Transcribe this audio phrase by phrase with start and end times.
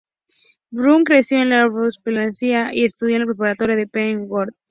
[0.71, 4.47] Burrell creció en Lansdowne, Pennsylvania y estudió en la preparatoria Penn Wood.